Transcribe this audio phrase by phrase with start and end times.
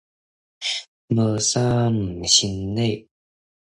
[1.09, 3.07] 無三不成禮